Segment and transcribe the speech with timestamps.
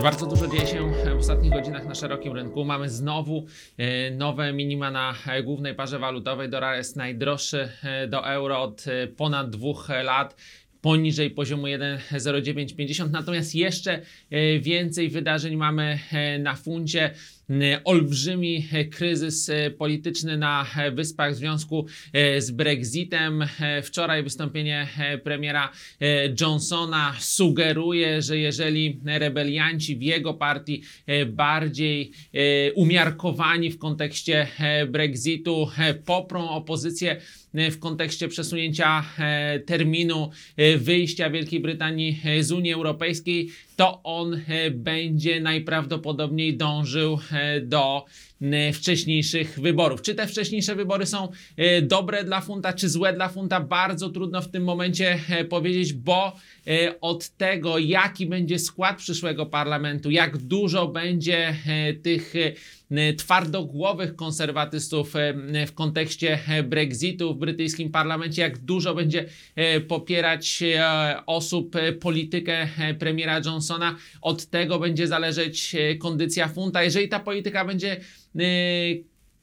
[0.00, 2.64] Bardzo dużo dzieje się w ostatnich godzinach na szerokim rynku.
[2.64, 3.46] Mamy znowu
[3.78, 5.14] e, nowe minima na
[5.44, 6.50] głównej parze walutowej.
[6.50, 10.36] Dolar jest najdroższy e, do euro od e, ponad dwóch lat.
[10.80, 14.00] Poniżej poziomu 1,0950, natomiast jeszcze
[14.60, 15.98] więcej wydarzeń mamy
[16.38, 17.10] na funcie.
[17.50, 23.42] N- Olbrzymi e, kryzys e, polityczny na e, Wyspach w związku e, z Brexitem.
[23.60, 26.06] E, Wczoraj wystąpienie e, premiera e,
[26.40, 34.86] Johnsona sugeruje, że jeżeli rebelianci w jego partii e, bardziej e, umiarkowani w kontekście e,
[34.86, 37.16] Brexitu e, poprą opozycję
[37.54, 44.02] e, w kontekście przesunięcia e, terminu e, wyjścia Wielkiej Brytanii e, z Unii Europejskiej, to
[44.02, 47.31] on e, będzie najprawdopodobniej dążył e,
[47.62, 48.04] do
[48.42, 50.02] e, wcześniejszych wyborów.
[50.02, 53.60] Czy te wcześniejsze wybory są e, dobre dla funta, czy złe dla funta?
[53.60, 56.36] Bardzo trudno w tym momencie e, powiedzieć, bo
[57.00, 61.56] od tego, jaki będzie skład przyszłego parlamentu, jak dużo będzie
[62.02, 62.34] tych
[63.18, 65.34] twardogłowych konserwatystów e,
[65.66, 69.24] w kontekście e, Brexitu w brytyjskim parlamencie, jak dużo będzie
[69.56, 76.48] e, popierać e, osób e, politykę e, premiera Johnsona, od tego będzie zależeć e, kondycja
[76.48, 76.82] funta.
[76.82, 78.42] Jeżeli ta polityka będzie e,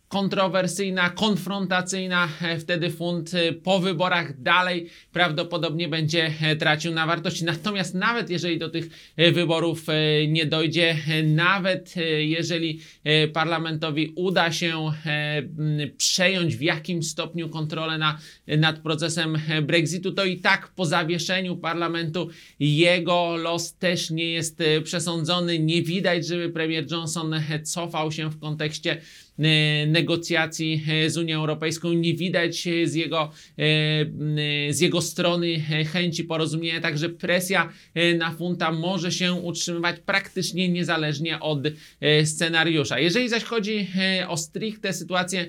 [0.09, 7.45] kontrowersyjna, konfrontacyjna, e, wtedy funt e, po wyborach dalej prawdopodobnie będzie e, tracił na wartości.
[7.45, 9.85] Natomiast nawet jeżeli do tych wyborów
[10.27, 12.81] nie dojdzie, nawet jeżeli
[13.33, 14.91] parlamentowi uda się
[15.97, 22.29] przejąć w jakimś stopniu kontrolę na, nad procesem Brexitu, to i tak po zawieszeniu parlamentu
[22.59, 25.59] jego los też nie jest przesądzony.
[25.59, 29.01] Nie widać, żeby premier Johnson cofał się w kontekście
[29.39, 31.93] e, negocjacji e, z Unią Europejską.
[31.93, 35.59] Nie widać e, z jego, e, z jego strony
[35.93, 37.69] chęci porozumienia, także presja
[38.17, 41.59] na funta może się utrzymywać praktycznie niezależnie od
[42.25, 42.99] scenariusza.
[42.99, 43.87] Jeżeli zaś chodzi
[44.27, 45.45] o stricte sytuację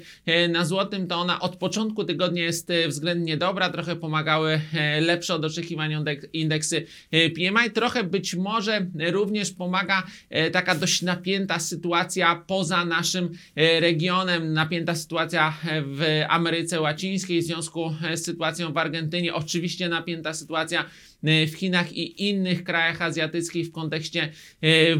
[0.48, 4.60] na złotym, to ona od początku tygodnia jest względnie dobra, trochę pomagały
[5.00, 10.02] lepsze od oczekiwań indek- indeksy PMI, trochę być może również pomaga
[10.52, 17.94] taka dość napięta sytuacja poza naszym regionem, napięta sytuacja e, w Ameryce Łacińskiej w związku
[18.10, 20.84] e, z sytuacją w Argentynie, oczywiście napięta sytuacja
[21.24, 24.32] e, w Chinach i innych krajach azjatyckich w kontekście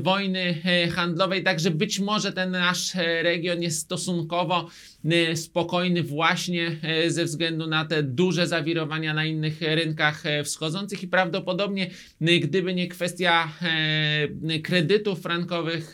[0.02, 0.62] wojny
[0.92, 4.68] handlowej, także być może ten nasz region jest stosunkowo
[5.34, 6.76] spokojny właśnie
[7.08, 11.02] ze względu na te duże zawirowania na innych rynkach wschodzących.
[11.02, 11.90] I prawdopodobnie
[12.20, 13.52] gdyby nie kwestia
[14.62, 15.92] kredytów frankowych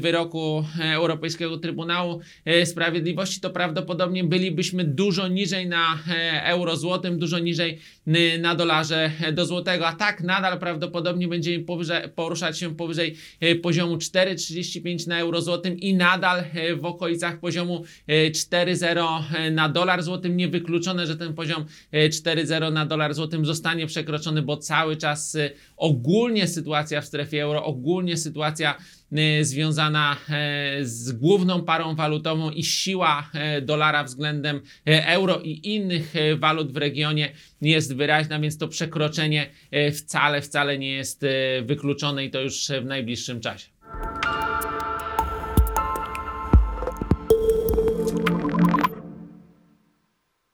[0.00, 2.20] wyroku Europejskiego Trybunału
[2.66, 7.78] Sprawiedliwości, to prawdopodobnie bylibyśmy dużo niżej na e, euro złotym, dużo niżej
[8.40, 13.54] na dolarze e, do złotego, a tak nadal prawdopodobnie będziemy powyżej, poruszać się powyżej e,
[13.54, 16.44] poziomu 4,35 na euro złotym i nadal
[16.76, 20.36] w okolicach poziomu e, 4,0 e, na dolar złotym.
[20.36, 25.36] Niewykluczone, że ten poziom e, 4,0 na dolar złotym zostanie przekroczony, bo cały czas
[25.76, 28.78] ogólnie sytuacja w strefie euro, ogólnie sytuacja
[29.42, 36.16] związana e, z główną parą walutową i siła e, dolara względem e, euro i innych
[36.16, 41.28] e, walut w regionie jest wyraźna, więc to przekroczenie e, wcale, wcale nie jest e,
[41.62, 43.68] wykluczone i to już w najbliższym czasie.